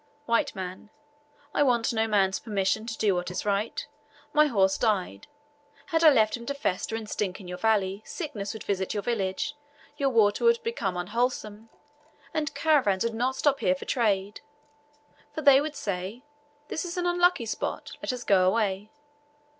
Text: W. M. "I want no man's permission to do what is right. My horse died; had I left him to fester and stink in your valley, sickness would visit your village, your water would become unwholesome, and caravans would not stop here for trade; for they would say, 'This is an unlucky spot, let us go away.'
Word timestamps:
W. 0.25 0.43
M. 0.55 0.89
"I 1.53 1.61
want 1.61 1.93
no 1.93 2.07
man's 2.07 2.39
permission 2.39 2.87
to 2.87 2.97
do 2.97 3.13
what 3.13 3.29
is 3.29 3.45
right. 3.45 3.85
My 4.33 4.47
horse 4.47 4.75
died; 4.79 5.27
had 5.93 6.03
I 6.03 6.09
left 6.09 6.35
him 6.35 6.47
to 6.47 6.55
fester 6.55 6.95
and 6.95 7.07
stink 7.07 7.39
in 7.39 7.47
your 7.47 7.59
valley, 7.59 8.01
sickness 8.03 8.51
would 8.53 8.63
visit 8.63 8.95
your 8.95 9.03
village, 9.03 9.55
your 9.97 10.09
water 10.09 10.43
would 10.45 10.63
become 10.63 10.97
unwholesome, 10.97 11.69
and 12.33 12.55
caravans 12.55 13.03
would 13.03 13.13
not 13.13 13.35
stop 13.35 13.59
here 13.59 13.75
for 13.75 13.85
trade; 13.85 14.41
for 15.35 15.43
they 15.43 15.61
would 15.61 15.75
say, 15.75 16.23
'This 16.69 16.83
is 16.83 16.97
an 16.97 17.05
unlucky 17.05 17.45
spot, 17.45 17.91
let 18.01 18.11
us 18.11 18.23
go 18.23 18.47
away.' 18.47 18.89